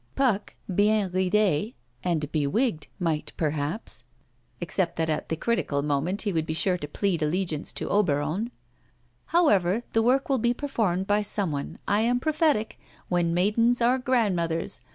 [0.15, 4.03] Puck 'biens ride' and bewigged might perhaps
[4.59, 8.49] except that at the critical moment he would be sure to plead allegiance to Oberon.
[9.27, 12.79] However, the work will be performed by some one: I am prophetic:
[13.09, 14.81] when maidens are grandmothers!